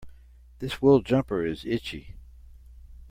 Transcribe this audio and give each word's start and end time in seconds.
This 0.57 0.81
wool 0.81 1.03
jumper 1.03 1.45
is 1.45 1.63
itchy. 1.63 2.15